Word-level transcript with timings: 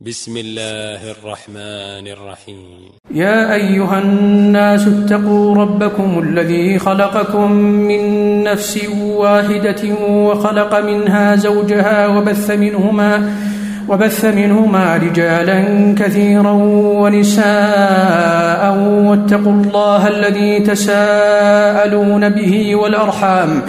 بسم 0.00 0.36
الله 0.36 1.10
الرحمن 1.10 2.06
الرحيم. 2.08 3.00
يا 3.14 3.54
أيها 3.54 3.98
الناس 3.98 4.88
اتقوا 4.88 5.54
ربكم 5.54 6.18
الذي 6.18 6.78
خلقكم 6.78 7.52
من 7.52 8.02
نفس 8.44 8.88
واحدة 9.00 9.82
وخلق 10.04 10.80
منها 10.80 11.36
زوجها 11.36 12.06
وبث 12.06 12.50
منهما 12.50 13.32
وبث 13.88 14.24
منهما 14.24 14.96
رجالا 14.96 15.94
كثيرا 15.98 16.52
ونساء 17.00 18.76
واتقوا 19.08 19.52
الله 19.52 20.08
الذي 20.08 20.60
تساءلون 20.60 22.28
به 22.28 22.76
والأرحام. 22.76 23.62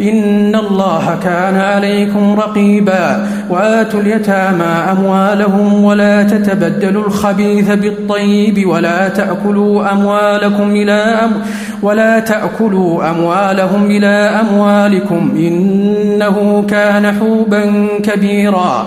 إن 0.00 0.54
الله 0.54 1.18
كان 1.24 1.56
عليكم 1.56 2.40
رقيبا. 2.40 3.26
وآتوا 3.50 4.00
اليتامى 4.00 4.64
أموالهم 4.64 5.84
ولا 5.84 6.22
تتبدلوا 6.22 7.06
الخبيث 7.06 7.70
بالطيب 7.70 8.68
ولا 8.68 9.08
تأكلوا 9.08 9.92
أموالكم 9.92 10.70
إلى 10.70 10.92
أم 10.92 11.32
ولا 11.82 12.18
تأكلوا 12.18 13.10
أموالهم 13.10 13.86
إلى 13.86 14.40
أموالكم 14.40 15.32
إنه 15.36 16.64
كان 16.68 17.14
حوبا 17.20 17.86
كبيرا. 18.02 18.86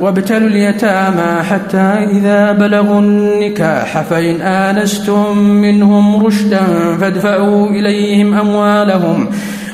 وابتلوا 0.00 0.48
اليتامى 0.48 1.42
حتى 1.42 2.06
إذا 2.10 2.52
بلغوا 2.52 3.00
النكاح 3.00 4.02
فإن 4.02 4.40
آنستم 4.40 5.38
منهم 5.38 6.26
رشدا 6.26 6.62
فادفعوا 7.00 7.66
إليهم 7.70 8.34
أموالهم 8.34 9.26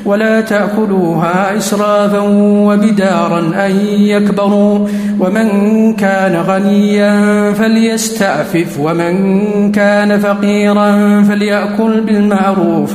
ولا 0.05 0.41
تأكلوها 0.41 1.57
إسرافا 1.57 2.21
وبدارا 2.67 3.67
أن 3.67 3.71
يكبروا 3.87 4.89
ومن 5.21 5.49
كان 5.95 6.37
غنيا 6.37 7.53
فليستعفف 7.53 8.81
ومن 8.81 9.73
كان 9.73 10.19
فقيرا 10.19 11.23
فليأكل 11.23 12.01
بالمعروف 12.01 12.95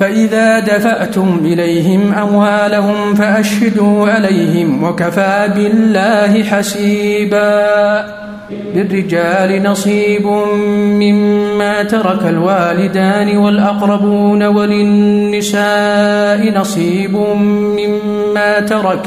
فإذا 0.00 0.58
دفعتم 0.58 1.40
إليهم 1.44 2.14
أموالهم 2.14 3.14
فأشهدوا 3.14 4.08
عليهم 4.08 4.84
وكفى 4.84 5.48
بالله 5.54 6.42
حسيبا 6.42 8.06
للرجال 8.74 9.62
نصيب 9.62 10.26
مما 11.02 11.82
ترك 11.82 12.22
الوالدان 12.28 13.36
والأقربون 13.36 14.42
وللنساء 14.42 15.60
نصيب 16.58 17.16
مما 17.76 18.60
ترك 18.60 19.06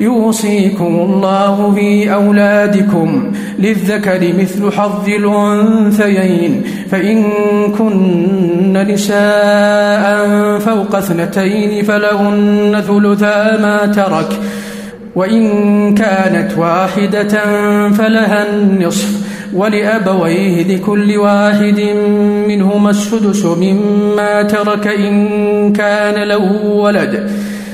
يوصيكم 0.00 0.84
الله 0.84 1.74
في 1.74 2.14
أولادكم 2.14 3.32
للذكر 3.58 4.34
مثل 4.40 4.72
حظ 4.72 5.08
الأنثيين. 5.08 6.62
فإن 6.90 7.24
كن 7.78 8.86
نساء 8.88 10.58
فوق 10.58 10.96
اثنتين 10.96 11.84
فلهن 11.84 12.82
ثلثا 12.86 13.56
ما 13.56 13.86
ترك. 13.86 14.40
وإن 15.14 15.94
كانت 15.94 16.58
واحدة 16.58 17.44
فلها 17.90 18.46
النصف. 18.48 19.24
ولأبويه 19.54 20.76
لكل 20.76 21.16
واحد 21.16 21.80
منهما 22.48 22.90
السدس 22.90 23.44
مما 23.44 24.42
ترك 24.42 24.86
إن 24.86 25.72
كان 25.72 26.28
له 26.28 26.64
ولد. 26.66 27.30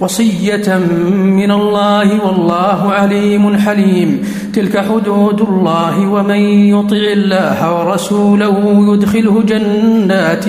وصية 0.00 0.78
من 1.14 1.50
الله 1.50 2.26
والله 2.26 2.92
عليم 2.92 3.56
حليم. 3.56 4.22
تلك 4.54 4.78
حدود 4.78 5.40
الله 5.40 6.06
ومن 6.06 6.42
يطع 6.74 6.96
الله 6.96 7.58
ورسوله 7.74 8.56
يدخله 8.94 9.42
جنات 9.42 10.44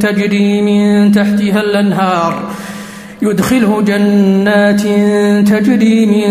تجري 0.00 0.62
من 0.62 1.12
تحتها 1.12 1.60
الأنهار. 1.60 2.34
يدخله 3.22 3.80
جنات 3.80 4.82
تجري 5.48 6.06
من 6.06 6.26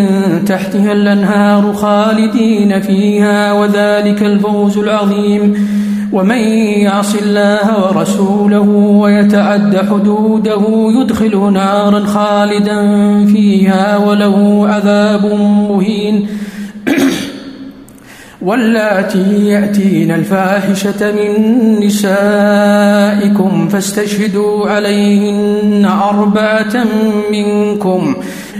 تحتها 0.45 0.91
الأنهار 0.91 1.73
خالدين 1.73 2.81
فيها 2.81 3.53
وذلك 3.53 4.23
الفوز 4.23 4.77
العظيم. 4.77 5.72
ومن 6.13 6.37
يعص 6.85 7.15
الله 7.15 7.87
ورسوله 7.87 8.69
ويتعد 9.01 9.77
حدوده 9.77 10.61
يدخله 11.01 11.49
نارا 11.49 12.05
خالدا 12.05 12.79
فيها 13.25 13.97
وله 13.97 14.67
عذاب 14.67 15.25
مهين. 15.69 16.27
واللاتي 18.41 19.47
يأتين 19.47 20.11
الفاحشة 20.11 21.11
من 21.11 21.31
نسائكم 21.85 23.67
فاستشهدوا 23.67 24.69
عليهن 24.69 25.85
أربعة 25.85 26.85
منكم. 27.31 28.15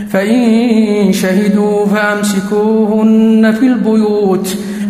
فإن 0.09 1.13
شهدوا 1.13 1.85
فأمسكوهن 1.85 3.51
في 3.59 3.65
البيوت 3.65 4.57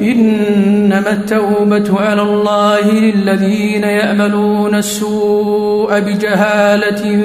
إنما 0.00 1.12
التوبة 1.12 2.00
على 2.00 2.22
الله 2.22 2.90
للذين 2.90 3.84
يأملون 3.84 4.74
السوء 4.74 6.00
بجهالة 6.00 7.22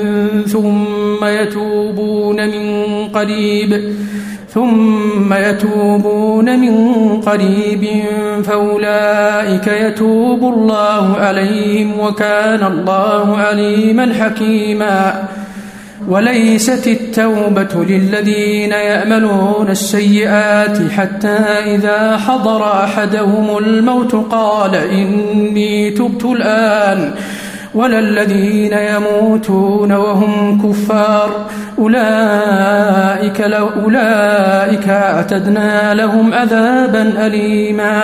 ثم 0.48 1.26
يتوبون 1.26 2.48
من 2.48 2.94
قريب 3.08 3.96
ثم 4.50 5.34
يتوبون 5.34 6.60
من 6.60 6.76
قريب 7.22 7.88
فأولئك 8.44 9.68
يتوب 9.68 10.44
الله 10.44 11.18
عليهم 11.18 12.00
وكان 12.00 12.64
الله 12.64 13.38
عليما 13.38 14.14
حكيما. 14.14 15.24
وليست 16.08 16.88
التوبة 16.88 17.86
للذين 17.86 18.72
يأملون 18.72 19.68
السيئات 19.70 20.92
حتى 20.92 21.38
إذا 21.76 22.18
حضر 22.18 22.84
أحدهم 22.84 23.58
الموت 23.58 24.16
قال 24.16 24.76
إني 24.76 25.92
تبت 25.92 26.26
الآن 26.26 27.12
ولا 27.74 28.00
الذين 28.00 28.74
يموتون 28.74 29.92
وهم 29.92 30.62
كفار 30.62 31.46
أولئك, 31.80 33.42
أولئك 33.86 34.90
أعتدنا 34.90 35.94
لهم 35.94 36.34
عذابا 36.34 37.26
أليما 37.26 38.04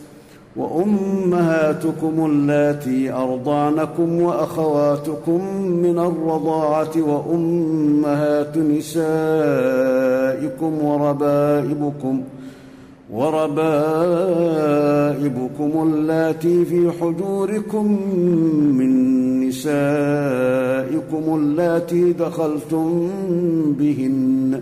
وأمهاتكم 0.55 2.25
اللاتي 2.25 3.11
ارضعنكم 3.13 4.21
وأخواتكم 4.21 5.41
من 5.65 5.99
الرضاعة 5.99 6.91
وأمهات 6.97 8.57
نسائكم 8.57 9.91
وربائبكم 10.83 12.21
وربائبكم 14.51 15.93
اللاتي 15.93 16.65
في 16.65 16.91
حجوركم 17.01 17.85
من 18.77 18.91
نسائكم 19.47 21.35
اللاتي 21.35 22.13
دخلتم 22.13 23.09
بهن 23.79 24.61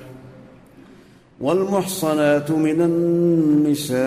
والمحصنات 1.41 2.51
من 2.51 2.81
النساء 2.81 4.01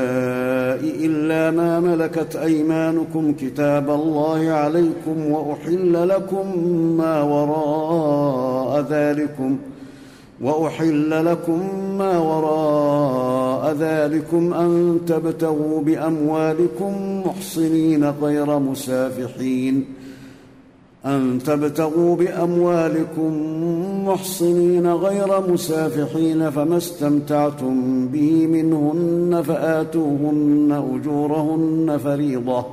إلا 1.06 1.50
ما 1.50 1.80
ملكت 1.80 2.36
أيمانكم 2.36 3.32
كتاب 3.32 3.90
الله 3.90 4.50
عليكم 4.50 5.30
وأحل 5.30 6.08
لكم 6.08 6.58
ما 6.98 7.22
وراء 7.22 8.86
ذلكم 8.90 9.58
وأحل 10.40 11.24
لكم 11.26 11.60
ما 11.98 12.18
وراء 12.18 13.72
ذلكم 13.72 14.54
أن 14.54 15.00
تبتغوا 15.06 15.82
بأموالكم 15.82 17.22
محصنين 17.26 18.04
غير 18.04 18.58
مسافحين 18.58 19.84
أن 21.06 21.38
تبتغوا 21.46 22.16
بأموالكم 22.16 23.32
محصنين 24.08 24.86
غير 24.86 25.50
مسافحين 25.52 26.50
فما 26.50 26.76
استمتعتم 26.76 28.08
به 28.08 28.46
منهن 28.46 29.42
فآتوهن 29.42 30.84
أجورهن 30.94 31.98
فريضة. 32.04 32.64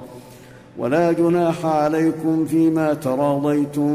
ولا 0.77 1.11
جناح 1.11 1.65
عليكم 1.65 2.45
فيما 2.45 2.93
تراضيتم 2.93 3.93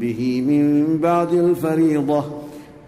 به 0.00 0.44
من 0.48 0.96
بعد 0.98 1.32
الفريضة. 1.32 2.24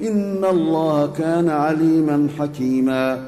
إن 0.02 0.44
الله 0.44 1.06
كان 1.06 1.48
عليما 1.48 2.28
حكيما. 2.38 3.27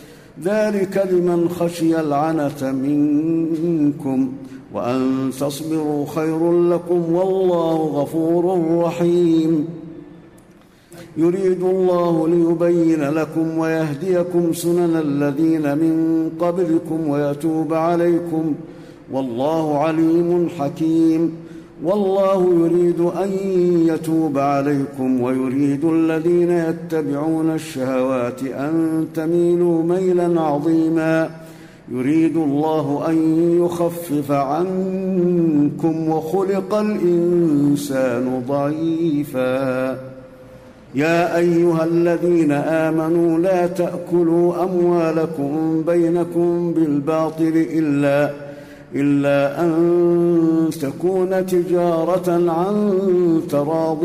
ذلك 0.43 1.07
لمن 1.11 1.49
خشي 1.49 1.99
العنة 1.99 2.71
منكم 2.71 4.31
وأن 4.73 5.31
تصبروا 5.39 6.05
خير 6.05 6.61
لكم 6.61 7.13
والله 7.13 7.75
غفور 7.75 8.61
رحيم. 8.83 9.67
يريد 11.17 11.63
الله 11.63 12.27
ليبين 12.27 13.09
لكم 13.09 13.57
ويهديكم 13.57 14.53
سنن 14.53 14.95
الذين 14.95 15.77
من 15.77 16.29
قبلكم 16.39 17.09
ويتوب 17.09 17.73
عليكم. 17.73 18.53
والله 19.11 19.77
عليم 19.77 20.49
حكيم. 20.59 21.31
والله 21.83 22.53
يريد 22.59 22.99
أن 22.99 23.29
يتوب 23.87 24.37
عليكم 24.37 25.21
ويريد 25.21 25.85
الذين 25.85 26.51
يتبعون 26.51 27.49
الشهوات 27.49 28.43
أن 28.43 29.05
تميلوا 29.15 29.83
ميلا 29.83 30.41
عظيما. 30.41 31.29
يريد 31.91 32.37
الله 32.37 33.03
أن 33.07 33.17
يخفف 33.65 34.31
عنكم 34.31 36.09
وخلق 36.09 36.75
الإنسان 36.75 38.43
ضعيفا. 38.47 39.97
يا 40.95 41.37
أيها 41.37 41.85
الذين 41.85 42.51
آمنوا 42.51 43.39
لا 43.39 43.67
تأكلوا 43.67 44.63
أموالكم 44.63 45.83
بينكم 45.87 46.73
بالباطل 46.73 47.65
إلا 47.73 48.31
إلا 48.95 49.63
أن 49.63 50.69
تكون 50.81 51.45
تجارة 51.45 52.51
عن 52.51 53.01
تراض 53.49 54.03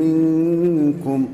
منكم 0.00 1.26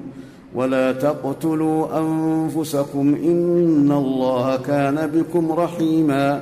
ولا 0.55 0.93
تقتلوا 0.93 1.99
أنفسكم 1.99 3.15
إن 3.25 3.93
الله 3.93 4.57
كان 4.57 5.07
بكم 5.07 5.53
رحيما 5.53 6.41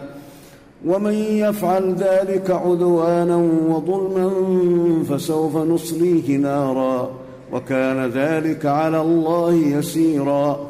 ومن 0.86 1.12
يفعل 1.14 1.94
ذلك 1.94 2.50
عدوانا 2.50 3.36
وظلما 3.68 4.30
فسوف 5.08 5.56
نصليه 5.56 6.36
نارا 6.36 7.10
وكان 7.52 8.10
ذلك 8.10 8.66
على 8.66 9.00
الله 9.00 9.54
يسيرا 9.54 10.69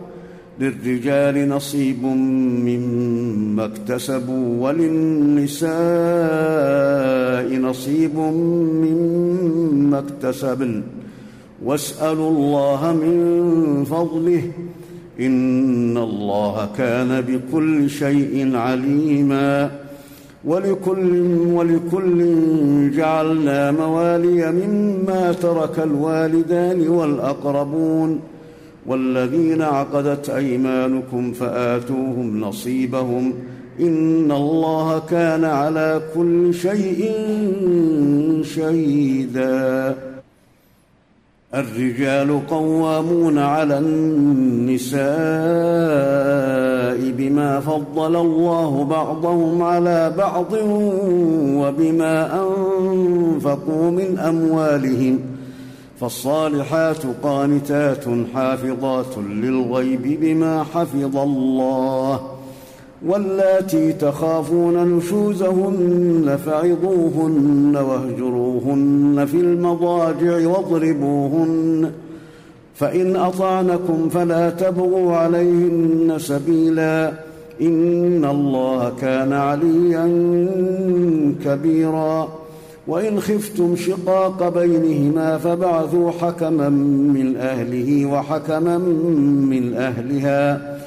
للرجال 0.61 1.49
نصيب 1.49 2.03
مما 2.65 3.65
اكتسبوا 3.65 4.69
وللنساء 4.69 5.71
نصيب 7.61 8.15
مما 8.83 9.99
اكتسبن. 9.99 10.81
واسألوا 11.65 12.29
الله 12.29 12.93
من 12.93 13.83
فضله. 13.83 14.43
إن 15.19 15.97
الله 15.97 16.69
كان 16.77 17.21
بكل 17.21 17.89
شيء 17.89 18.55
عليما. 18.55 19.71
ولكل 20.45 21.21
ولكل 21.53 22.19
جعلنا 22.95 23.71
موالي 23.71 24.51
مما 24.51 25.31
ترك 25.31 25.79
الوالدان 25.79 26.87
والأقربون. 26.87 28.30
والذين 28.85 29.61
عقدت 29.61 30.29
أيمانكم 30.29 31.33
فآتوهم 31.33 32.39
نصيبهم 32.41 33.33
إن 33.79 34.31
الله 34.31 34.99
كان 35.09 35.45
على 35.45 36.01
كل 36.15 36.53
شيء 36.53 37.11
شهيدا. 38.43 39.95
الرجال 41.55 42.47
قوامون 42.47 43.37
على 43.37 43.77
النساء 43.77 45.01
بما 47.17 47.59
فضل 47.59 48.15
الله 48.15 48.83
بعضهم 48.83 49.61
على 49.61 50.13
بعض 50.17 50.53
وبما 51.55 52.43
أنفقوا 52.43 53.91
من 53.91 54.19
أموالهم 54.19 55.19
فالصالحات 56.01 57.03
قانتات 57.23 58.05
حافظات 58.33 59.17
للغيب 59.17 60.19
بما 60.21 60.63
حفظ 60.63 61.17
الله 61.17 62.19
واللاتي 63.05 63.93
تخافون 63.93 64.97
نشوزهن 64.97 66.39
فعظوهن 66.45 67.75
واهجروهن 67.75 69.25
في 69.25 69.37
المضاجع 69.37 70.47
واضربوهن 70.47 71.91
فإن 72.75 73.15
أطعنكم 73.15 74.09
فلا 74.09 74.49
تبغوا 74.49 75.15
عليهن 75.15 76.15
سبيلا 76.17 77.13
إن 77.61 78.25
الله 78.25 78.91
كان 79.01 79.33
عليا 79.33 80.05
كبيرا 81.45 82.40
وإن 82.87 83.19
خفتم 83.19 83.75
شقاق 83.75 84.49
بينهما 84.49 85.37
فبعثوا 85.37 86.11
حكما 86.11 86.69
من 86.69 87.37
أهله 87.37 88.05
وحكما 88.05 88.77
من 89.47 89.73
أهلها. 89.73 90.77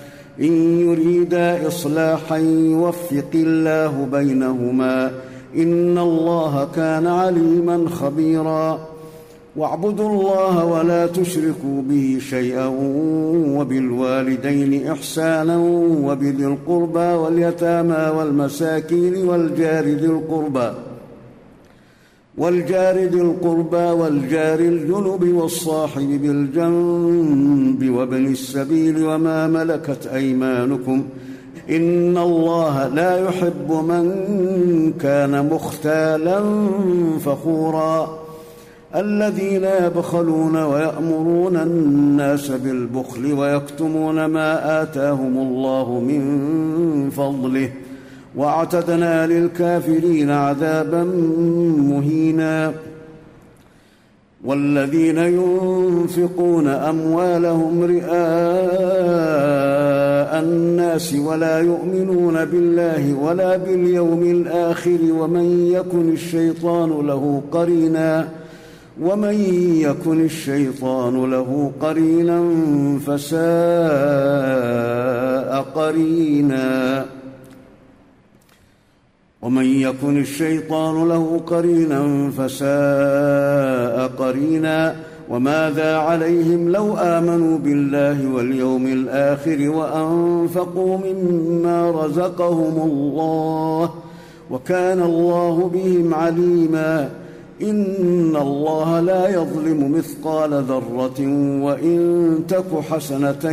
إن 0.40 0.80
يريدا 0.80 1.68
إصلاحا 1.68 2.36
يوفق 2.36 3.30
الله 3.34 4.08
بينهما. 4.12 5.10
إن 5.56 5.98
الله 5.98 6.68
كان 6.76 7.06
عليما 7.06 7.88
خبيرا. 7.88 8.78
واعبدوا 9.56 10.08
الله 10.08 10.64
ولا 10.64 11.06
تشركوا 11.06 11.82
به 11.88 12.18
شيئا 12.30 12.66
وبالوالدين 13.56 14.86
إحسانا 14.86 15.58
وبذي 16.04 16.46
القربى 16.46 16.98
واليتامى 16.98 18.18
والمساكين 18.18 19.28
والجار 19.28 19.84
ذي 19.84 20.06
القربى. 20.06 20.70
والجار 22.38 22.96
ذي 22.96 23.20
القربى 23.20 23.76
والجار 23.76 24.60
الجنب 24.60 25.34
والصاحب 25.34 26.08
بالجنب 26.22 27.90
وابن 27.90 28.26
السبيل 28.26 29.04
وما 29.04 29.46
ملكت 29.46 30.06
أيمانكم 30.06 31.04
إن 31.70 32.18
الله 32.18 32.88
لا 32.88 33.28
يحب 33.28 33.72
من 33.72 34.92
كان 35.00 35.48
مختالا 35.48 36.42
فخورا 37.24 38.24
الذين 38.96 39.64
يبخلون 39.64 40.56
ويأمرون 40.56 41.56
الناس 41.56 42.50
بالبخل 42.50 43.32
ويكتمون 43.32 44.24
ما 44.24 44.82
آتاهم 44.82 45.38
الله 45.38 46.00
من 46.00 47.10
فضله 47.10 47.70
وأعتدنا 48.36 49.26
للكافرين 49.26 50.30
عذابا 50.30 51.02
مهينا. 51.90 52.72
والذين 54.44 55.18
ينفقون 55.18 56.68
أموالهم 56.68 57.84
رئاء 57.84 58.04
الناس 60.42 61.14
ولا 61.14 61.58
يؤمنون 61.60 62.44
بالله 62.44 63.14
ولا 63.14 63.56
باليوم 63.56 64.22
الآخر 64.22 64.98
ومن 65.18 65.70
يكن 65.72 66.12
الشيطان 66.12 67.06
له 67.06 67.42
قرينا 67.52 68.28
ومن 69.02 69.34
يكن 69.80 70.24
الشيطان 70.24 71.30
له 71.30 71.72
قرينا 71.80 72.44
فساء 73.06 73.40
قرينا. 75.74 77.04
ومن 79.44 79.64
يكن 79.64 80.20
الشيطان 80.20 81.08
له 81.08 81.40
قرينا 81.46 82.30
فساء 82.30 84.08
قرينا 84.18 84.96
وماذا 85.30 85.96
عليهم 85.96 86.68
لو 86.68 86.96
آمنوا 86.96 87.58
بالله 87.58 88.28
واليوم 88.34 88.86
الآخر 88.86 89.70
وأنفقوا 89.70 90.98
مما 90.98 91.90
رزقهم 91.90 92.90
الله 92.90 93.90
وكان 94.50 95.02
الله 95.02 95.70
بهم 95.74 96.14
عليما 96.14 97.10
إن 97.62 98.36
الله 98.36 99.00
لا 99.00 99.28
يظلم 99.28 99.92
مثقال 99.92 100.50
ذرة 100.50 101.20
وإن 101.62 102.40
تك 102.48 102.80
حسنة 102.90 103.52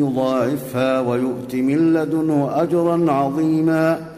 يضاعفها 0.00 1.00
ويؤت 1.00 1.54
من 1.54 1.94
لدنه 1.94 2.50
أجرا 2.62 3.12
عظيما 3.12 4.17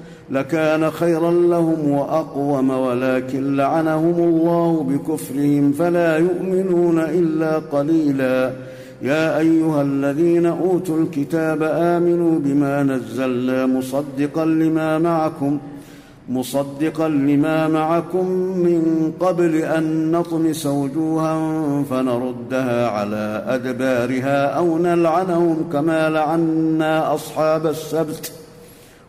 لكان 0.31 0.91
خيرا 0.91 1.31
لهم 1.31 1.89
وأقوم 1.89 2.69
ولكن 2.69 3.55
لعنهم 3.55 4.15
الله 4.19 4.83
بكفرهم 4.83 5.71
فلا 5.71 6.17
يؤمنون 6.17 6.99
إلا 6.99 7.59
قليلا. 7.59 8.51
يا 9.01 9.37
أيها 9.37 9.81
الذين 9.81 10.45
أوتوا 10.45 10.97
الكتاب 11.01 11.63
آمنوا 11.63 12.39
بما 12.39 12.83
نزلنا 12.83 13.65
مصدقا 13.65 14.45
لما 14.45 14.99
معكم 14.99 15.59
مصدقا 16.29 17.09
لما 17.09 17.67
معكم 17.67 18.27
من 18.57 19.11
قبل 19.19 19.55
أن 19.55 20.11
نطمس 20.11 20.65
وجوها 20.65 21.33
فنردها 21.89 22.89
على 22.89 23.43
أدبارها 23.47 24.45
أو 24.45 24.77
نلعنهم 24.77 25.57
كما 25.73 26.09
لعنا 26.09 27.13
أصحاب 27.13 27.67
السبت. 27.67 28.31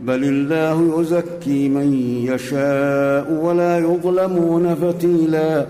بل 0.00 0.24
الله 0.24 1.00
يزكي 1.00 1.68
من 1.68 1.94
يشاء 2.24 3.32
ولا 3.42 3.78
يظلمون 3.78 4.74
فتيلا 4.74 5.66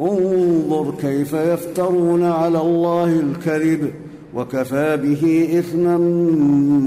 انظر 0.00 0.94
كيف 1.00 1.32
يفترون 1.32 2.24
على 2.24 2.60
الله 2.60 3.20
الكذب 3.20 3.90
وكفى 4.34 4.96
به 4.96 5.48
إثما 5.58 5.96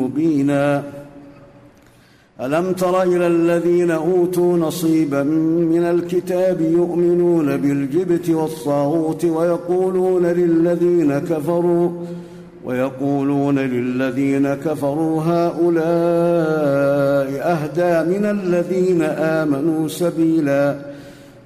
مبينا. 0.02 0.84
ألم 2.42 2.74
تر 2.74 3.04
إلى 3.04 3.28
الذين 3.28 3.92
أوتوا 3.92 4.58
نصيبا 4.58 5.24
من 5.74 5.84
الكتاب 5.84 6.62
يؤمنون 6.62 7.58
بالجبت 7.58 8.30
والطاغوت 8.30 9.26
ويقولون 9.26 10.26
للذين 10.26 11.20
كفروا 11.20 11.90
ويقولون 12.70 13.60
للذين 13.60 14.54
كفروا 14.54 15.22
هؤلاء 15.22 15.70
أهدى 17.52 18.18
من 18.18 18.26
الذين 18.26 19.02
آمنوا 19.02 19.88
سبيلا 19.88 20.76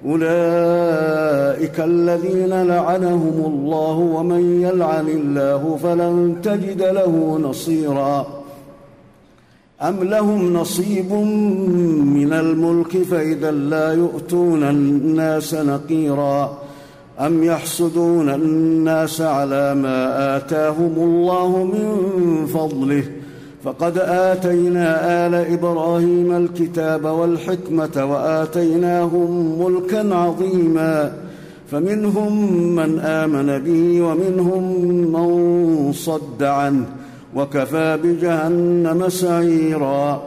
أولئك 0.06 1.80
الذين 1.80 2.64
لعنهم 2.68 3.44
الله 3.46 3.98
ومن 3.98 4.62
يلعن 4.62 5.08
الله 5.08 5.80
فلن 5.84 6.36
تجد 6.44 6.82
له 6.82 7.40
نصيرا 7.44 8.28
أم 9.82 10.04
لهم 10.04 10.54
نصيب 10.54 11.14
من 12.14 12.34
الملك 12.34 12.98
فإذا 12.98 13.52
لا 13.52 13.94
يؤتون 13.94 14.64
الناس 14.64 15.54
نقيرا 15.54 16.58
أم 17.20 17.44
يحسدون 17.44 18.30
الناس 18.30 19.22
على 19.22 19.76
ما 19.76 20.38
آتاهم 20.38 20.94
الله 20.98 21.64
من 21.64 22.46
فضله؟ 22.46 23.04
فقد 23.64 23.98
آتينا 23.98 25.28
آل 25.28 25.36
إبراهيم 25.36 26.38
الكتاب 26.38 27.06
والحكمة 27.06 28.06
وآتيناهم 28.06 29.62
ملكا 29.62 30.16
عظيما. 30.16 31.14
فمنهم 31.72 32.54
من 32.76 33.00
آمن 33.00 33.60
به 33.60 34.02
ومنهم 34.02 34.86
من 35.12 35.94
صد 35.94 36.44
عنه. 36.44 36.86
وكفى 37.36 38.00
بجهنم 38.04 39.10
سعيرا. 39.10 40.22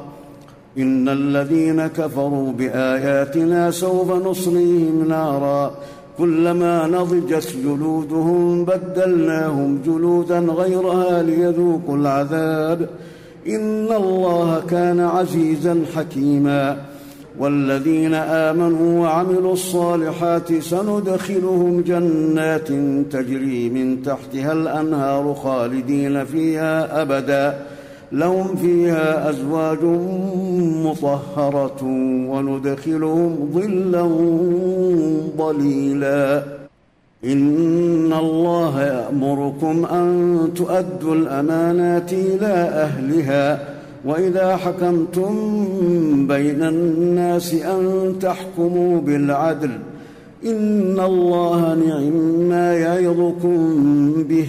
إن 0.79 1.09
الذين 1.09 1.87
كفروا 1.87 2.53
بآياتنا 2.53 3.71
سوف 3.71 4.11
نصليهم 4.27 5.05
نارا. 5.09 5.75
كلما 6.19 6.87
نضجت 6.87 7.57
جلودهم 7.65 8.65
بدلناهم 8.65 9.83
جلودا 9.87 10.39
غيرها 10.39 11.23
ليذوقوا 11.23 11.97
العذاب. 11.97 12.89
إن 13.49 13.93
الله 13.93 14.63
كان 14.71 15.01
عزيزا 15.01 15.85
حكيما. 15.97 16.77
والذين 17.39 18.15
آمنوا 18.15 19.01
وعملوا 19.01 19.53
الصالحات 19.53 20.59
سندخلهم 20.59 21.81
جنات 21.81 22.69
تجري 23.13 23.71
من 23.71 24.03
تحتها 24.03 24.53
الأنهار 24.53 25.35
خالدين 25.35 26.25
فيها 26.25 27.03
أبدا. 27.03 27.76
لهم 28.13 28.57
فيها 28.57 29.31
أزواج 29.31 29.79
مطهرة 30.85 31.83
وندخلهم 32.29 33.51
ظلا 33.55 34.09
ظليلا. 35.39 36.43
إن 37.25 38.13
الله 38.13 38.83
يأمركم 38.83 39.85
أن 39.85 40.49
تؤدوا 40.57 41.15
الأمانات 41.15 42.13
إلى 42.13 42.55
أهلها. 42.87 43.69
وإذا 44.05 44.57
حكمتم 44.57 45.33
بين 46.27 46.63
الناس 46.63 47.55
أن 47.55 48.15
تحكموا 48.21 49.01
بالعدل 49.01 49.71
إن 50.45 51.01
الله 51.01 51.75
نعم 51.75 52.13
ما 52.49 52.75
يعظكم 52.75 54.13
به. 54.23 54.49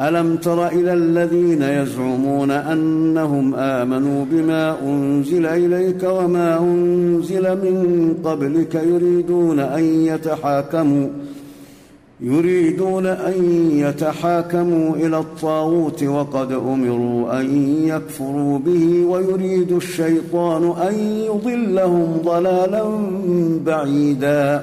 ألم 0.00 0.36
تر 0.36 0.66
إلى 0.66 0.92
الذين 0.92 1.62
يزعمون 1.62 2.50
أنهم 2.50 3.54
آمنوا 3.54 4.24
بما 4.30 4.76
أنزل 4.82 5.46
إليك 5.46 6.02
وما 6.04 6.58
أنزل 6.58 7.42
من 7.42 8.14
قبلك 8.24 8.74
يريدون 8.74 9.60
أن 9.60 9.84
يتحاكموا 9.84 11.08
يريدون 12.20 13.06
أن 13.06 13.70
يتحاكموا 13.72 14.96
إلى 14.96 15.18
الطاغوت 15.18 16.02
وقد 16.02 16.52
أمروا 16.52 17.40
أن 17.40 17.76
يكفروا 17.86 18.58
به 18.58 19.04
ويريد 19.06 19.72
الشيطان 19.72 20.72
أن 20.88 20.94
يضلهم 21.26 22.20
ضلالا 22.24 22.84
بعيدا 23.66 24.62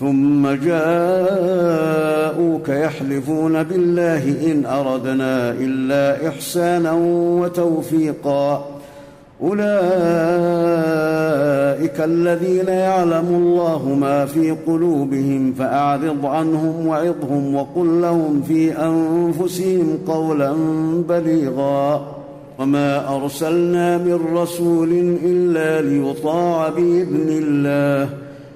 ثم 0.00 0.48
جاءوك 0.48 1.88
يحلفون 2.68 3.62
بالله 3.62 4.52
إن 4.52 4.66
أردنا 4.66 5.50
إلا 5.50 6.28
إحسانا 6.28 6.92
وتوفيقا. 7.40 8.66
أولئك 9.42 9.60
الذين 12.00 12.68
يعلم 12.68 13.26
الله 13.28 13.88
ما 14.00 14.26
في 14.26 14.50
قلوبهم 14.66 15.52
فأعرض 15.52 16.26
عنهم 16.26 16.86
وعظهم 16.86 17.54
وقل 17.54 18.02
لهم 18.02 18.42
في 18.42 18.72
أنفسهم 18.72 19.98
قولا 20.06 20.54
بليغا. 21.08 22.06
وما 22.58 23.16
أرسلنا 23.16 23.98
من 23.98 24.20
رسول 24.36 25.18
إلا 25.24 25.88
ليطاع 25.88 26.68
بإذن 26.68 27.28
الله. 27.28 28.25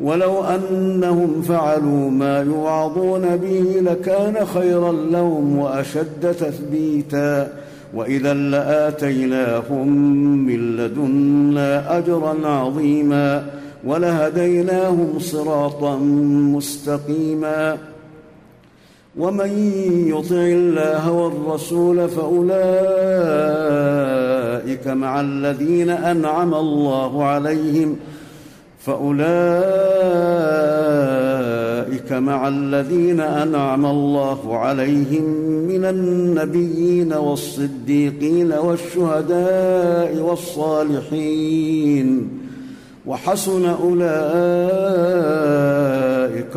ولو 0.00 0.44
أنهم 0.44 1.42
فعلوا 1.42 2.10
ما 2.10 2.42
يوعظون 2.42 3.36
به 3.36 3.80
لكان 3.80 4.46
خيرا 4.46 4.92
لهم 4.92 5.58
وأشد 5.58 6.34
تثبيتا 6.40 7.52
وإذا 7.94 8.34
لآتيناهم 8.34 9.88
من 10.46 10.76
لدنا 10.76 11.98
أجرا 11.98 12.48
عظيما 12.48 13.46
ولهديناهم 13.84 15.18
صراطا 15.18 15.96
مستقيما 16.54 17.78
ومن 19.18 19.50
يطع 20.08 20.36
الله 20.36 21.12
والرسول 21.12 22.08
فأولئك 22.08 22.56
مع 24.86 25.20
الذين 25.20 25.90
أنعم 25.90 26.54
الله 26.54 27.24
عليهم 27.24 27.86
فأولئك 27.86 28.06
فأولئك 28.86 29.26
مع 32.12 32.48
الذين 32.48 33.20
أنعم 33.20 33.86
الله 33.86 34.58
عليهم 34.58 35.24
من 35.68 35.84
النبيين 35.84 37.12
والصديقين 37.12 38.52
والشهداء 38.52 40.22
والصالحين. 40.22 42.28
وحسن 43.06 43.64
أولئك 43.64 44.06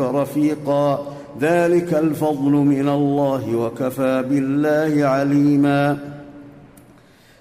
رفيقا. 0.00 1.06
ذلك 1.40 1.94
الفضل 1.94 2.50
من 2.50 2.88
الله 2.88 3.56
وكفى 3.56 4.24
بالله 4.30 5.06
عليما. 5.06 6.09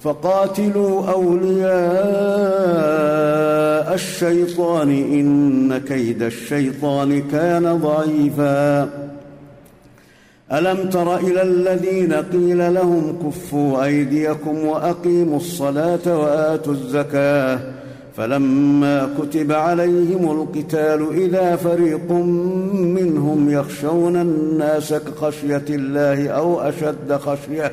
فقاتلوا 0.00 1.10
أولياء 1.10 1.66
الشيطان 3.94 4.90
إن 4.90 5.78
كيد 5.78 6.22
الشيطان 6.22 7.22
كان 7.30 7.78
ضعيفا. 7.78 8.88
ألم 10.52 10.90
تر 10.90 11.16
إلى 11.16 11.42
الذين 11.42 12.12
قيل 12.12 12.74
لهم 12.74 13.18
كفوا 13.26 13.84
أيديكم 13.84 14.64
وأقيموا 14.66 15.36
الصلاة 15.36 16.18
وآتوا 16.18 16.72
الزكاة 16.72 17.60
فلما 18.16 19.14
كتب 19.18 19.52
عليهم 19.52 20.30
القتال 20.30 21.06
إذا 21.12 21.56
فريق 21.56 22.12
منهم 22.72 23.50
يخشون 23.50 24.16
الناس 24.16 24.94
كخشية 24.94 25.64
الله 25.70 26.28
أو 26.28 26.60
أشد 26.60 27.12
خشية 27.12 27.72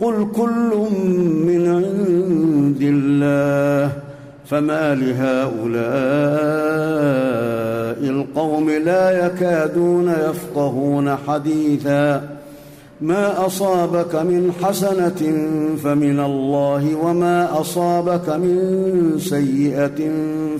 قل 0.00 0.26
كل 0.36 0.70
من 1.46 1.68
عند 1.68 2.82
الله 2.82 3.92
فما 4.46 4.94
لهؤلاء 4.94 5.84
القوم 8.10 8.70
لا 8.70 9.26
يكادون 9.26 10.08
يفقهون 10.08 11.16
حديثا. 11.28 12.28
ما 13.00 13.46
أصابك 13.46 14.14
من 14.14 14.52
حسنة 14.62 15.48
فمن 15.82 16.20
الله 16.20 16.94
وما 16.94 17.60
أصابك 17.60 18.28
من 18.28 19.18
سيئة 19.18 20.10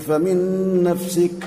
فمن 0.07 0.37
نفسك. 0.83 1.43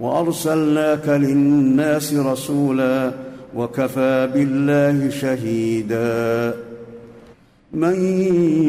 وأرسلناك 0.00 1.08
للناس 1.08 2.14
رسولا 2.14 3.10
وكفى 3.56 4.28
بالله 4.34 5.10
شهيدا. 5.10 6.54
من 7.72 7.94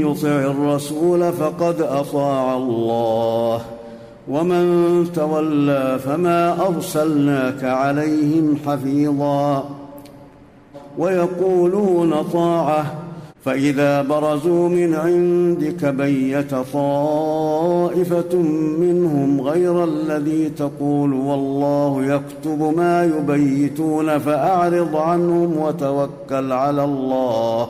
يطع 0.01 0.27
الرسول 0.27 1.33
فقد 1.33 1.81
أطاع 1.81 2.57
الله 2.57 3.61
ومن 4.27 5.07
تولى 5.13 5.99
فما 6.05 6.67
أرسلناك 6.67 7.63
عليهم 7.63 8.57
حفيظا. 8.65 9.69
ويقولون 10.97 12.23
طاعة 12.33 12.85
فإذا 13.45 14.01
برزوا 14.01 14.69
من 14.69 14.95
عندك 14.95 15.85
بيت 15.85 16.55
طائفة 16.73 18.35
منهم 18.79 19.41
غير 19.41 19.83
الذي 19.83 20.49
تقول 20.49 21.13
والله 21.13 22.05
يكتب 22.05 22.73
ما 22.77 23.05
يبيتون 23.05 24.17
فأعرض 24.17 24.95
عنهم 24.95 25.57
وتوكل 25.57 26.51
على 26.51 26.83
الله. 26.83 27.69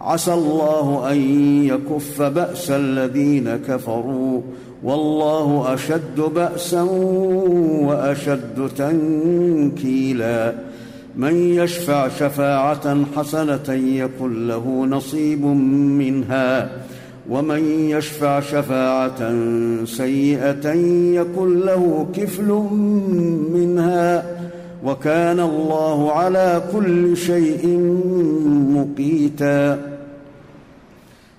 عسى 0.00 0.34
الله 0.34 1.12
أن 1.12 1.18
يكف 1.64 2.22
بأس 2.22 2.70
الذين 2.70 3.56
كفروا 3.56 4.40
والله 4.82 5.74
أشد 5.74 6.20
بأسا 6.34 6.82
وأشد 7.82 8.70
تنكيلا. 8.76 10.54
من 11.16 11.36
يشفع 11.36 12.08
شفاعة 12.08 13.04
حسنة 13.16 13.74
يكن 13.74 14.48
له 14.48 14.86
نصيب 14.86 15.44
منها. 15.44 16.70
ومن 17.30 17.90
يشفع 17.90 18.40
شفاعة 18.40 19.34
سيئة 19.84 20.72
يكن 21.14 21.60
له 21.60 22.06
كفل 22.14 22.66
منها. 23.54 24.39
وكان 24.84 25.40
الله 25.40 26.12
على 26.12 26.62
كل 26.72 27.16
شيء 27.16 27.78
مقيتا. 28.76 29.78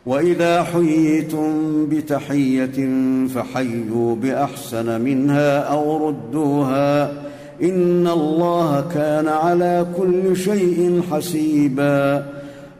وإذا 0.05 0.63
حييتم 0.63 1.85
بتحية 1.85 2.89
فحيوا 3.27 4.15
بأحسن 4.15 5.01
منها 5.01 5.59
أو 5.59 6.07
ردوها. 6.07 7.11
إن 7.63 8.07
الله 8.07 8.85
كان 8.93 9.27
على 9.27 9.85
كل 9.97 10.37
شيء 10.37 11.01
حسيبا. 11.11 12.25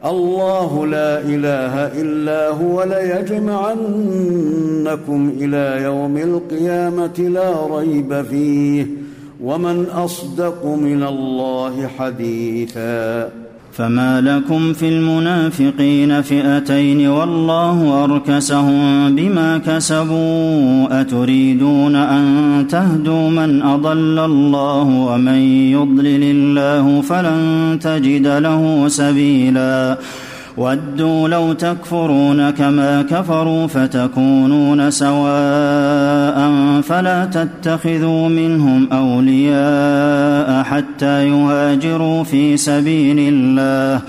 الله 0.04 0.86
لا 0.86 1.20
إله 1.20 2.00
إلا 2.00 2.48
هو 2.48 2.82
ليجمعنكم 2.82 3.72
إلى 5.40 5.82
يوم 5.82 6.16
القيامة 6.16 7.18
لا 7.18 7.66
ريب 7.76 8.22
فيه. 8.22 8.86
ومن 9.42 9.86
أصدق 9.86 10.66
من 10.66 11.02
الله 11.02 11.86
حديثا. 11.98 13.28
فما 13.72 14.20
لكم 14.20 14.72
في 14.72 14.88
المنافقين 14.88 16.22
فئتين 16.22 17.06
والله 17.06 18.04
أركسهم 18.04 19.14
بما 19.16 19.58
كسبوا 19.58 21.00
أتريدون 21.00 21.96
أن 21.96 22.66
تهدوا 22.70 23.30
من 23.30 23.62
أضل 23.62 24.18
الله 24.18 24.82
ومن 24.82 25.38
يضلل 25.72 26.22
الله 26.22 27.00
فلن 27.00 27.78
تجد 27.82 28.26
له 28.26 28.88
سبيلا. 28.88 29.98
ودوا 30.56 31.28
لو 31.28 31.52
تكفرون 31.52 32.50
كما 32.50 33.02
كفروا 33.02 33.66
فتكونون 33.66 34.90
سواء 34.90 36.50
فلا 36.80 37.24
تتخذوا 37.24 38.28
منهم 38.28 38.88
أولياء 38.92 40.62
حتى 40.62 41.28
يهاجروا 41.28 42.24
في 42.24 42.56
سبيل 42.56 43.16
الله 43.18 44.00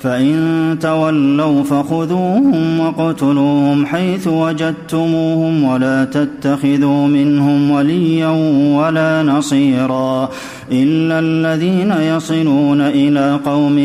فإن 0.00 0.76
تولوا 0.80 1.62
فخذوهم 1.62 2.80
واقتلوهم 2.80 3.86
حيث 3.86 4.28
وجدتموهم 4.28 5.64
ولا 5.64 6.04
تتخذوا 6.04 7.06
منهم 7.06 7.70
وليا 7.70 8.28
ولا 8.76 9.22
نصيرا 9.22 10.28
إلا 10.72 11.18
الذين 11.18 12.16
يصلون 12.16 12.80
إلى 12.80 13.40
قوم 13.44 13.76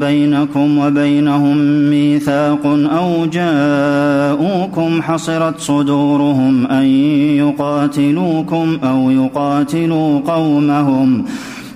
بينكم 0.00 0.78
وبينهم 0.78 1.56
ميثاق 1.90 2.66
أو 2.66 3.26
جاءوكم 3.26 5.02
حصرت 5.02 5.60
صدورهم 5.60 6.66
أن 6.66 6.84
يقاتلوكم 7.36 8.78
أو 8.84 9.10
يقاتلوا 9.10 10.20
قومهم 10.20 11.24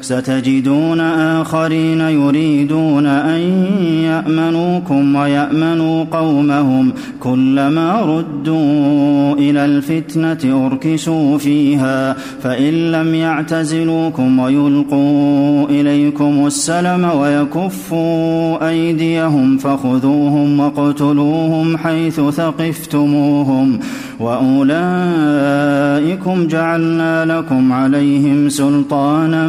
ستجدون 0.00 1.00
آخرين 1.00 2.00
يريدون 2.00 3.06
أن 3.06 3.40
يأمنوكم 4.04 5.14
ويأمنوا 5.14 6.04
قومهم 6.04 6.92
كلما 7.20 8.00
ردوا 8.02 9.34
إلى 9.34 9.64
الفتنة 9.64 10.66
أركسوا 10.66 11.38
فيها 11.38 12.12
فإن 12.42 12.92
لم 12.92 13.14
يعتزلوكم 13.14 14.38
ويلقوا 14.38 15.66
إليكم 15.68 16.46
السلم 16.46 17.04
ويكفوا 17.04 18.68
أيديهم 18.68 19.58
فخذوهم 19.58 20.60
واقتلوهم 20.60 21.76
حيث 21.76 22.20
ثقفتموهم 22.20 23.80
وأولئكم 24.20 25.58
جعلنا 26.46 27.38
لكم 27.38 27.72
عليهم 27.72 28.48
سلطانا 28.48 29.48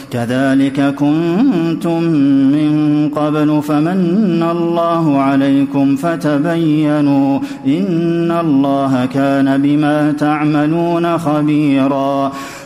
كذلك 0.11 0.95
كنتم 0.95 2.03
من 2.51 2.71
قبل 3.15 3.61
فمن 3.63 4.47
الله 4.51 5.17
عليكم 5.17 5.95
فتبينوا 5.95 7.39
إن 7.65 8.31
الله 8.31 9.05
كان 9.05 9.61
بما 9.61 10.11
تعملون 10.11 11.17
خبيرا 11.17 12.31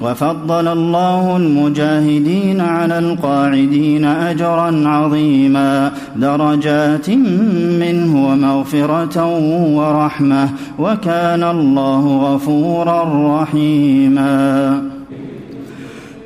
وفضل 0.00 0.68
الله 0.68 1.36
المجاهدين 1.36 2.60
على 2.60 2.98
القاعدين 2.98 4.04
أجرا 4.04 4.88
عظيما 4.88 5.92
درجات 6.16 7.10
منه 7.80 8.26
ومغفرة 8.28 9.16
ورحمة 9.78 10.48
وكان 10.78 11.42
الله 11.42 12.34
غفورا 12.34 13.00
رحيما. 13.42 14.97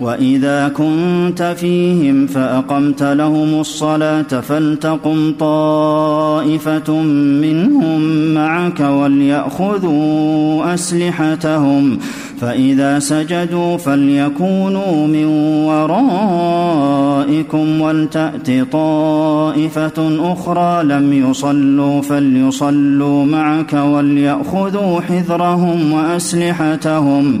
وإذا 0.00 0.68
كنت 0.68 1.54
فيهم 1.60 2.26
فأقمت 2.26 3.02
لهم 3.02 3.60
الصلاة 3.60 4.22
فلتقم 4.22 5.32
طائفة 5.38 7.02
منهم 7.42 8.00
معك 8.34 8.80
وليأخذوا 8.80 10.74
أسلحتهم 10.74 11.98
فإذا 12.40 12.98
سجدوا 12.98 13.76
فليكونوا 13.76 15.06
من 15.06 15.24
ورائكم 15.66 17.80
ولتأت 17.80 18.72
طائفة 18.72 20.32
أخرى 20.32 20.84
لم 20.84 21.12
يصلوا 21.12 22.02
فليصلوا 22.02 23.24
معك 23.24 23.72
وليأخذوا 23.72 25.00
حذرهم 25.00 25.92
وأسلحتهم 25.92 27.40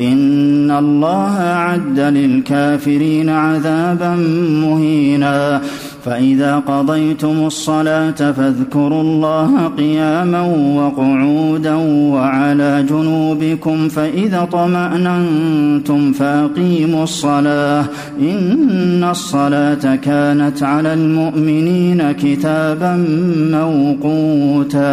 إن 0.00 0.70
الله 0.70 1.40
أعد 1.40 2.00
للكافرين 2.00 3.28
عذابا 3.28 4.16
مهينا. 4.62 5.60
فإذا 6.04 6.58
قضيتم 6.58 7.46
الصلاة 7.46 8.10
فاذكروا 8.10 9.02
الله 9.02 9.66
قياما 9.78 10.42
وقعودا 10.76 11.74
وعلى 12.12 12.86
جنوبكم 12.90 13.88
فإذا 13.88 14.48
طمأننتم 14.52 16.12
فأقيموا 16.12 17.04
الصلاة. 17.04 17.84
إن 18.20 19.04
الصلاة 19.10 19.96
كانت 19.96 20.62
على 20.62 20.94
المؤمنين 20.94 22.12
كتابا 22.12 23.04
موقوتا. 23.52 24.92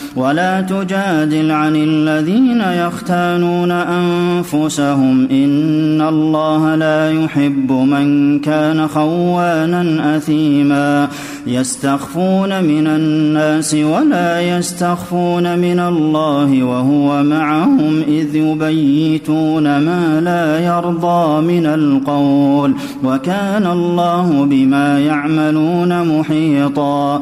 ولا 0.15 0.61
تجادل 0.61 1.51
عن 1.51 1.75
الذين 1.75 2.61
يختانون 2.61 3.71
أنفسهم. 3.71 5.27
إن 5.31 6.01
الله 6.01 6.75
لا 6.75 7.23
يحب 7.23 7.71
من 7.71 8.39
كان 8.39 8.87
خوانا 8.87 10.17
أثيما. 10.17 11.07
يستخفون 11.47 12.63
من 12.63 12.87
الناس 12.87 13.73
ولا 13.73 14.41
يستخفون 14.41 15.59
من 15.59 15.79
الله 15.79 16.63
وهو 16.63 17.23
معهم 17.23 18.03
إذ 18.07 18.35
يبيتون 18.35 19.63
ما 19.63 20.21
لا 20.21 20.59
يرضى 20.59 21.41
من 21.41 21.65
القول. 21.65 22.73
وكان 23.03 23.67
الله 23.67 24.45
بما 24.45 24.99
يعملون 24.99 26.19
محيطا. 26.19 27.21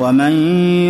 ومن 0.00 0.32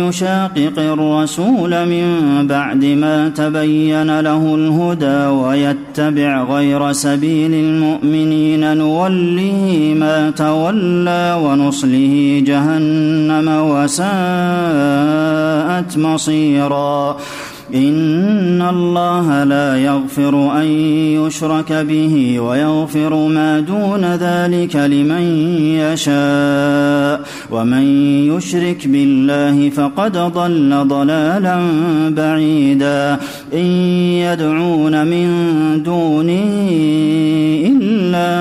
يشاقق 0.07 0.77
الرسول 0.77 1.85
من 1.85 2.47
بعد 2.47 2.85
ما 2.85 3.29
تبين 3.29 4.19
له 4.19 4.55
الهدى 4.55 5.25
ويتبع 5.25 6.43
غير 6.43 6.91
سبيل 6.91 7.53
المؤمنين 7.53 8.77
نوله 8.77 9.93
ما 9.99 10.29
تولى 10.29 11.39
ونصله 11.43 12.43
جهنم 12.45 13.47
وساءت 13.47 14.07
مصيرا. 15.97 17.17
إن 17.75 18.61
الله 18.61 19.43
لا 19.43 19.77
يغفر 19.77 20.61
أن 20.61 20.65
يشرك 21.23 21.73
به 21.73 22.39
ويغفر 22.39 23.15
ما 23.27 23.59
دون 23.59 24.05
ذلك 24.05 24.75
لمن 24.75 25.21
يشاء. 25.79 27.20
ومن 27.51 27.83
يشرك 28.37 28.87
بالله 28.87 29.69
فقد 29.69 30.17
ضل 30.17 30.87
ضلالا 30.87 31.59
بعيدا. 32.09 33.17
إن 33.53 33.65
يدعون 34.25 35.07
من 35.07 35.27
دونه 35.83 36.69
إلا 37.71 38.31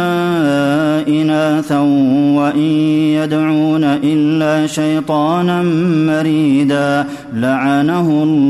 إناثا 1.08 1.78
وإن 2.38 2.70
يدعون 3.18 3.84
إلا 3.84 4.66
شيطانا 4.66 5.62
مريدا. 6.06 7.06
لعنه 7.34 8.00
الله 8.00 8.49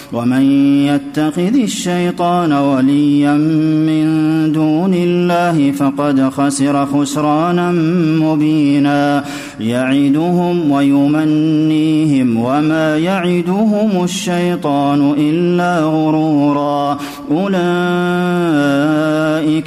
ومن 0.13 0.41
يتخذ 0.85 1.55
الشيطان 1.55 2.53
وليا 2.53 3.33
من 3.87 4.05
دون 4.51 4.93
الله 4.93 5.71
فقد 5.71 6.29
خسر 6.29 6.85
خسرانا 6.85 7.71
مبينا. 8.21 9.23
يعدهم 9.61 10.71
ويمنيهم 10.71 12.37
وما 12.37 12.97
يعدهم 12.97 14.03
الشيطان 14.03 15.13
إلا 15.17 15.79
غرورا. 15.83 16.97
أولئك 17.31 17.51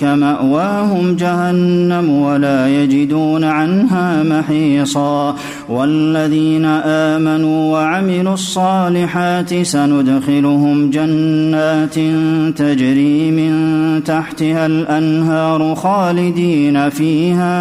مأواهم 0.04 1.16
جهنم 1.16 2.10
ولا 2.10 2.68
يجدون 2.68 3.44
عنها 3.44 4.22
محيصا. 4.22 5.36
والذين 5.68 6.64
آمنوا 6.84 7.72
وعملوا 7.72 8.34
الصالحات 8.34 9.62
سندخلهم 9.62 10.90
جنات 10.90 11.94
تجري 12.58 13.30
من 13.30 13.54
تحتها 14.04 14.66
الأنهار 14.66 15.74
خالدين 15.74 16.90
فيها 16.90 17.54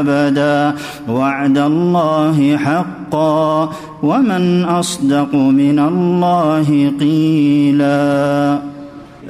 أبدا. 0.00 0.81
وعد 1.08 1.58
الله 1.58 2.56
حقا 2.56 3.70
ومن 4.02 4.64
أصدق 4.64 5.34
من 5.34 5.78
الله 5.78 6.92
قيلا. 7.00 8.58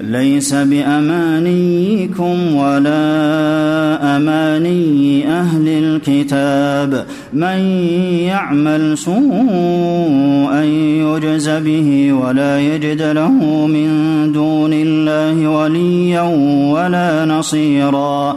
ليس 0.00 0.54
بأمانيكم 0.54 2.56
ولا 2.56 2.96
أماني 4.16 5.28
أهل 5.28 5.68
الكتاب. 5.68 7.06
من 7.32 7.58
يعمل 8.26 8.98
سوءا 8.98 10.62
يجز 10.62 11.48
به 11.48 12.12
ولا 12.12 12.60
يجد 12.60 13.02
له 13.02 13.66
من 13.66 13.88
دون 14.32 14.70
الله 14.72 15.48
وليا 15.48 16.22
ولا 16.72 17.24
نصيرا. 17.24 18.36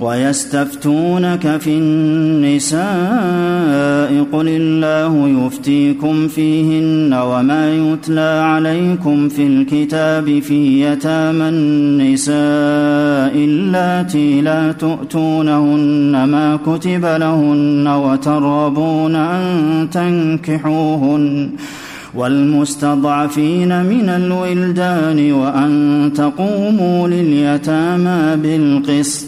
ويستفتونك 0.00 1.56
في 1.60 1.70
النساء 1.70 2.78
قل 4.32 4.48
الله 4.48 5.28
يفتيكم 5.28 6.28
فيهن 6.28 7.14
وما 7.14 7.74
يتلى 7.74 8.42
عليكم 8.44 9.28
في 9.28 9.46
الكتاب 9.46 10.40
في 10.40 10.82
يتامى 10.82 11.48
النساء 11.48 12.34
اللاتي 13.44 14.40
لا 14.40 14.72
تؤتونهن 14.72 16.24
ما 16.24 16.58
كتب 16.66 17.04
لهن 17.04 17.88
وترغبون 17.88 19.14
أن 19.14 19.88
تنكحوهن 19.92 21.50
والمستضعفين 22.14 23.84
من 23.84 24.08
الولدان 24.08 25.32
وأن 25.32 26.10
تقوموا 26.16 27.08
لليتامى 27.08 28.36
بالقسط 28.36 29.27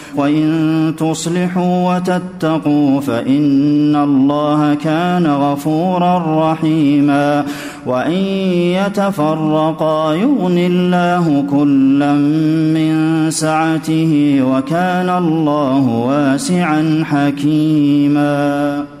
وإن 0.15 0.93
تصلحوا 0.97 1.95
وتتقوا 1.95 3.01
فإن 3.01 3.95
الله 3.95 4.73
كان 4.73 5.27
غفورا 5.27 6.51
رحيما. 6.51 7.45
وإن 7.85 8.23
يتفرقا 8.77 10.13
يغن 10.13 10.57
الله 10.57 11.45
كلا 11.51 12.13
من 12.73 13.27
سعته 13.31 14.41
وكان 14.41 15.09
الله 15.09 15.87
واسعا 15.87 17.03
حكيما. 17.05 19.00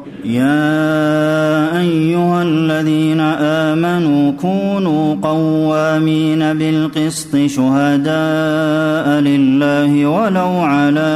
يا 0.25 1.79
أيها 1.79 2.43
الذين 2.43 3.19
آمنوا 3.19 4.31
كونوا 4.31 5.15
قوامين 5.21 6.39
بالقسط 6.53 7.35
شهداء 7.45 9.19
لله 9.21 10.05
ولو 10.05 10.49
على 10.59 11.11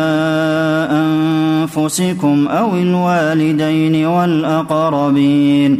أنفسكم 0.92 2.48
أو 2.48 2.76
الوالدين 2.76 4.06
والأقربين 4.06 5.80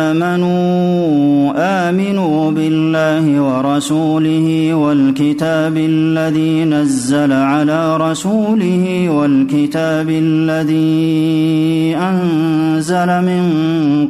والكتاب 5.21 5.77
الذي 5.77 6.65
نزل 6.65 7.33
على 7.33 7.97
رسوله 7.97 9.09
والكتاب 9.09 10.09
الذي 10.09 11.95
أنزل 11.95 13.07
من 13.07 13.43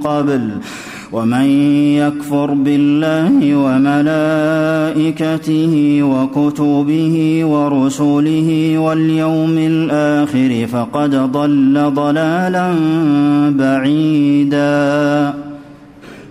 قبل 0.03 0.49
ومن 1.11 1.45
يكفر 1.99 2.53
بالله 2.53 3.55
وملائكته 3.55 4.93
وكتبه 6.03 7.45
ورسله 7.45 8.77
واليوم 8.77 9.57
الآخر 9.57 10.67
فقد 10.67 11.15
ضل 11.15 11.91
ضلالا 11.95 12.73
بعيدا 13.49 15.50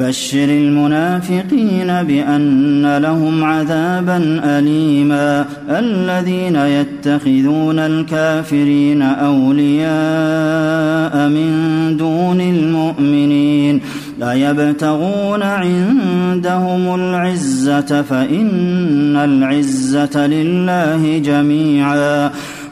بشر 0.00 0.44
المنافقين 0.44 1.86
بأن 1.86 2.96
لهم 2.96 3.44
عذابا 3.44 4.40
أليما 4.44 5.46
الذين 5.70 6.56
يتخذون 6.56 7.78
الكافرين 7.78 9.02
أولياء 9.02 9.88
من 11.28 11.50
دون 11.96 12.40
المؤمنين 12.40 13.80
أيبتغون 14.22 15.42
عندهم 15.42 16.94
العزة 16.94 18.02
فإن 18.02 19.16
العزة 19.16 20.26
لله 20.26 21.18
جميعا 21.18 22.30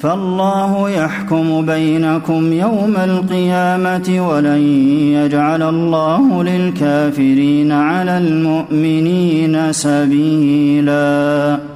فالله 0.00 0.90
يحكم 0.90 1.66
بينكم 1.66 2.52
يوم 2.52 2.96
القيامة 2.96 4.28
ولن 4.28 4.62
يجعل 5.12 5.62
الله 5.62 6.42
للكافرين 6.42 7.72
على 7.72 8.18
المؤمنين 8.18 9.72
سبيلاً. 9.72 11.75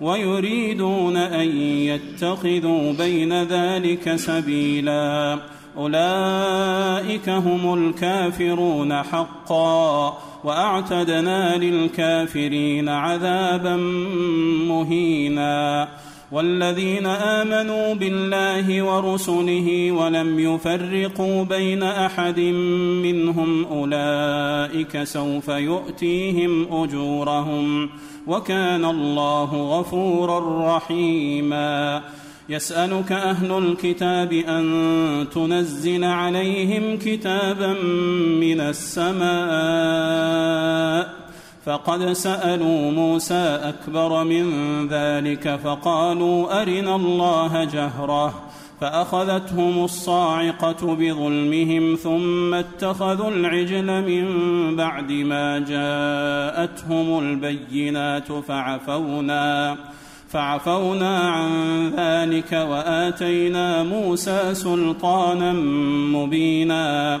ويريدون 0.00 1.16
أن 1.16 1.56
يتخذوا 1.60 2.92
بين 2.92 3.42
ذلك 3.42 4.16
سبيلا. 4.16 5.38
أولئك 5.76 7.28
هم 7.28 7.74
الكافرون 7.74 9.02
حقا. 9.02 10.18
وأعتدنا 10.44 11.56
للكافرين 11.56 12.88
عذابا 12.88 13.76
مهينا. 14.68 15.88
والذين 16.32 17.06
آمنوا 17.06 17.94
بالله 17.94 18.82
ورسله 18.82 19.92
ولم 19.92 20.38
يفرقوا 20.40 21.44
بين 21.44 21.82
أحد 21.82 22.40
منهم 23.02 23.64
أولئك 23.64 25.02
سوف 25.02 25.48
يؤتيهم 25.48 26.82
أجورهم. 26.82 27.88
وكان 28.28 28.84
الله 28.84 29.78
غفورا 29.78 30.76
رحيما. 30.76 32.02
يسألك 32.48 33.12
أهل 33.12 33.58
الكتاب 33.58 34.32
أن 34.32 35.26
تنزل 35.34 36.04
عليهم 36.04 36.98
كتابا 36.98 37.72
من 38.40 38.60
السماء. 38.60 39.28
فقد 41.64 42.12
سألوا 42.12 42.90
موسى 42.90 43.60
أكبر 43.62 44.24
من 44.24 44.46
ذلك 44.88 45.60
فقالوا 45.64 46.62
أرنا 46.62 46.96
الله 46.96 47.64
جهرة. 47.64 48.47
فأخذتهم 48.80 49.84
الصاعقة 49.84 50.94
بظلمهم 50.94 51.94
ثم 51.94 52.54
اتخذوا 52.54 53.30
العجل 53.30 54.02
من 54.02 54.26
بعد 54.76 55.12
ما 55.12 55.58
جاءتهم 55.58 57.18
البينات 57.18 58.32
فعفونا 58.32 59.76
فعفونا 60.28 61.18
عن 61.18 61.50
ذلك 61.96 62.52
وآتينا 62.52 63.82
موسى 63.82 64.54
سلطانا 64.54 65.52
مبينا. 66.12 67.20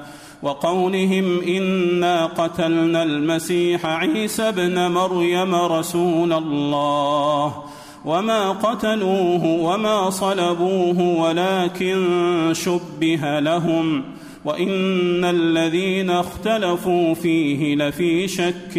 وقولهم 0.43 1.41
إنا 1.41 2.25
قتلنا 2.25 3.03
المسيح 3.03 3.85
عيسى 3.85 4.43
ابن 4.43 4.91
مريم 4.91 5.55
رسول 5.55 6.33
الله. 6.33 7.63
وما 8.05 8.51
قتلوه 8.51 9.45
وما 9.45 10.09
صلبوه 10.09 11.21
ولكن 11.21 12.07
شبه 12.53 13.39
لهم. 13.39 14.03
وإن 14.45 15.25
الذين 15.25 16.09
اختلفوا 16.09 17.13
فيه 17.13 17.75
لفي 17.75 18.27
شك 18.27 18.77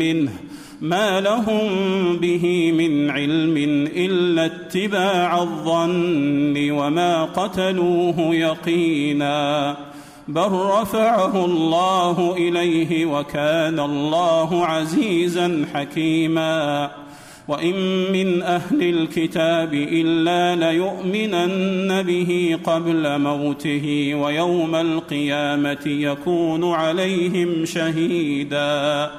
منه. 0.00 0.32
ما 0.80 1.20
لهم 1.20 1.68
به 2.16 2.72
من 2.72 3.10
علم 3.10 3.56
إلا 3.96 4.44
اتباع 4.46 5.42
الظن 5.42 6.70
وما 6.70 7.24
قتلوه 7.24 8.34
يقينا. 8.34 9.76
بل 10.28 10.50
رفعه 10.52 11.44
الله 11.44 12.34
إليه 12.36 13.06
وكان 13.06 13.80
الله 13.80 14.66
عزيزا 14.66 15.66
حكيما. 15.74 16.90
وإن 17.48 17.74
من 18.12 18.42
أهل 18.42 18.82
الكتاب 18.82 19.74
إلا 19.74 20.72
ليؤمنن 20.72 22.02
به 22.02 22.58
قبل 22.64 23.18
موته 23.18 24.14
ويوم 24.14 24.74
القيامة 24.74 25.86
يكون 25.86 26.72
عليهم 26.72 27.64
شهيدا. 27.64 29.10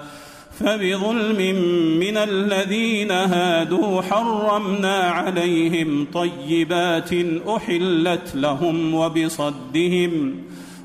فبظلم 0.59 1.55
من 1.99 2.17
الذين 2.17 3.11
هادوا 3.11 4.01
حرمنا 4.01 4.99
عليهم 4.99 6.07
طيبات 6.13 7.09
أحلت 7.47 8.35
لهم 8.35 8.93
وبصدهم. 8.93 10.35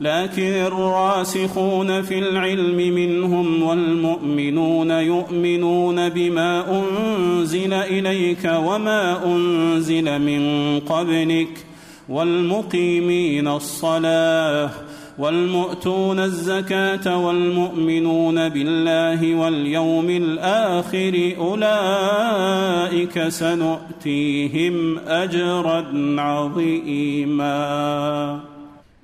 لكن 0.00 0.42
الراسخون 0.42 2.02
في 2.02 2.18
العلم 2.18 2.76
منهم 2.76 3.62
والمؤمنون 3.62 4.90
يؤمنون 4.90 6.08
بما 6.08 6.82
أنزل 6.82 7.72
إليك 7.72 8.44
وما 8.44 9.26
أنزل 9.26 10.18
من 10.18 10.80
قبلك 10.80 11.66
والمقيمين 12.08 13.48
الصلاة 13.48 14.70
والمؤتون 15.18 16.18
الزكاة 16.18 17.26
والمؤمنون 17.26 18.48
بالله 18.48 19.34
واليوم 19.34 20.10
الآخر 20.10 21.32
أولئك 21.38 23.28
سنؤتيهم 23.28 24.98
أجرا 24.98 25.86
عظيما 26.18 27.56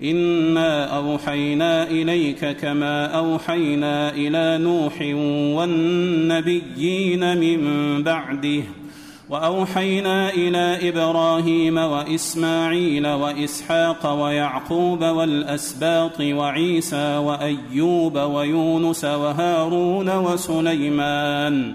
انا 0.02 0.96
اوحينا 0.96 1.90
اليك 1.90 2.56
كما 2.56 3.06
اوحينا 3.06 4.10
إلى 4.14 4.64
نوح 4.64 5.00
والنبيين 5.58 7.38
من 7.38 8.02
بعده 8.02 8.62
واوحينا 9.30 10.30
إلى 10.30 10.88
إبراهيم 10.88 11.76
واسماعيل 11.76 13.06
واسحاق 13.06 14.12
ويعقوب 14.22 15.04
والاسباط 15.04 16.20
وعيسى 16.20 17.16
وايوب 17.16 18.16
ويونس 18.16 19.04
وهارون 19.04 20.16
وسليمان 20.16 21.74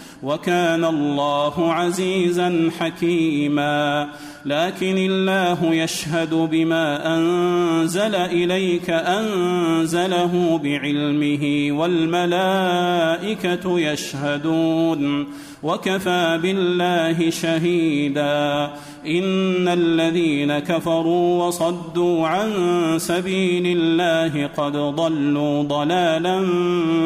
وكان 0.23 0.85
الله 0.85 1.73
عزيزا 1.73 2.71
حكيما. 2.79 4.09
لكن 4.45 4.97
الله 4.97 5.73
يشهد 5.73 6.33
بما 6.33 7.17
أنزل 7.17 8.15
إليك 8.15 8.89
أنزله 8.89 10.59
بعلمه 10.63 11.77
والملائكة 11.79 13.79
يشهدون. 13.79 15.27
وكفى 15.63 16.39
بالله 16.41 17.29
شهيدا. 17.29 18.71
إن 19.05 19.67
الذين 19.67 20.59
كفروا 20.59 21.47
وصدوا 21.47 22.27
عن 22.27 22.51
سبيل 22.97 23.77
الله 23.77 24.49
قد 24.57 24.71
ضلوا 24.71 25.63
ضلالا 25.63 26.47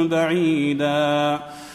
بعيدا. 0.03 1.39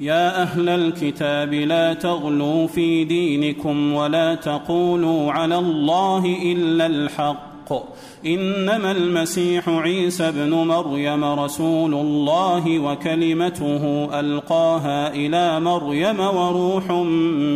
يا 0.00 0.42
أهل 0.42 0.68
الكتاب 0.68 1.54
لا 1.54 1.94
تغلوا 1.94 2.66
في 2.66 3.04
دينكم 3.04 3.92
ولا 3.92 4.34
تقولوا 4.34 5.32
على 5.32 5.58
الله 5.58 6.36
إلا 6.42 6.86
الحق. 6.86 7.72
إنما 8.34 8.92
المسيح 8.92 9.68
عيسى 9.68 10.28
ابن 10.28 10.50
مريم 10.50 11.24
رسول 11.24 11.94
الله 11.94 12.78
وكلمته 12.78 14.08
ألقاها 14.20 15.14
إلى 15.14 15.60
مريم 15.60 16.20
وروح 16.20 16.90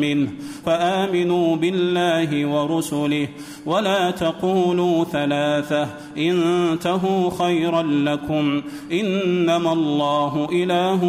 منه 0.00 0.28
فآمنوا 0.66 1.56
بالله 1.56 2.46
ورسله 2.46 3.28
ولا 3.66 4.10
تقولوا 4.10 5.04
ثلاثة 5.04 5.88
انتهوا 6.18 7.30
خيرا 7.38 7.82
لكم 7.82 8.62
إنما 8.92 9.72
الله 9.72 10.48
إله 10.52 11.04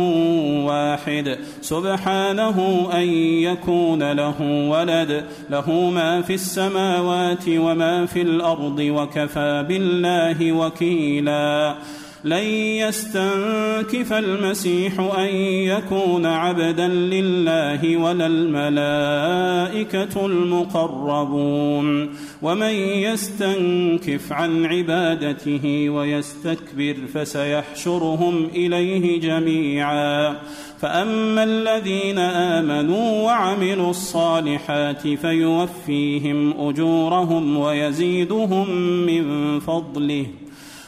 واحد 0.65 1.37
سبحانه 1.61 2.87
أن 2.93 3.07
يكون 3.47 4.11
له 4.11 4.41
ولد 4.69 5.25
له 5.49 5.71
ما 5.89 6.21
في 6.21 6.33
السماوات 6.33 7.43
وما 7.47 8.05
في 8.05 8.21
الأرض 8.21 8.79
وكفى 8.79 9.52
بالله 9.61 10.51
وكيلا. 10.51 11.75
لن 12.23 12.43
يستنكف 12.43 14.13
المسيح 14.13 14.99
أن 14.99 15.35
يكون 15.45 16.25
عبدا 16.25 16.87
لله 16.87 17.97
ولا 17.97 18.27
الملائكة 18.27 20.25
المقربون. 20.25 22.09
ومن 22.41 22.73
يستنكف 22.73 24.33
عن 24.33 24.65
عبادته 24.65 25.89
ويستكبر 25.89 26.95
فسيحشرهم 27.13 28.49
إليه 28.55 29.19
جميعا. 29.19 30.35
فأما 30.79 31.43
الذين 31.43 32.19
آمنوا 32.19 33.25
وعملوا 33.25 33.89
الصالحات 33.89 35.07
فيوفيهم 35.07 36.69
أجورهم 36.69 37.57
ويزيدهم 37.57 38.69
من 39.05 39.59
فضله. 39.59 40.25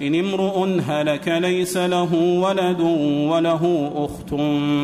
إن 0.00 0.14
امرؤ 0.14 0.80
هلك 0.88 1.28
ليس 1.28 1.76
له 1.76 2.14
ولد 2.14 2.80
وله 3.30 3.92
أخت 3.94 4.34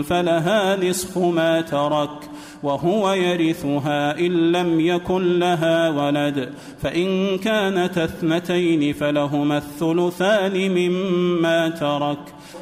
فلها 0.07 0.77
نصف 0.77 1.19
ما 1.19 1.61
ترك 1.61 2.11
وهو 2.63 3.13
يرثها 3.13 4.19
إن 4.19 4.53
لم 4.53 4.81
يكن 4.81 5.39
لها 5.39 5.89
ولد 5.91 6.53
فإن 6.83 7.39
كانت 7.39 7.99
اثنتين 7.99 8.93
فلهما 8.93 9.59
الثلثان 9.59 10.71
مما 10.71 11.69
ترك 11.69 12.19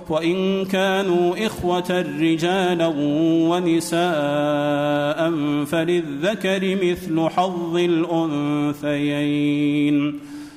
وإن 0.08 0.64
كانوا 0.64 1.46
إخوة 1.46 2.04
رجالا 2.20 2.92
ونساء 3.50 4.00
فللذكر 5.64 6.78
مثل 6.82 7.28
حظ 7.30 7.76
الأنثيين 8.96 9.54